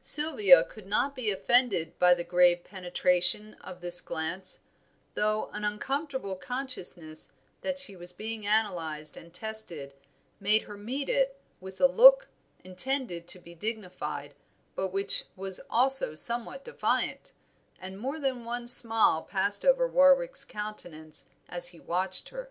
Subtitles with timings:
[0.00, 4.60] Sylvia could not be offended by the grave penetration of this glance,
[5.12, 9.92] though an uncomfortable consciousness that she was being analyzed and tested
[10.40, 12.28] made her meet it with a look
[12.64, 14.34] intended to be dignified,
[14.74, 17.34] but which was also somewhat defiant,
[17.78, 22.48] and more than one smile passed over Warwick's countenance as he watched her.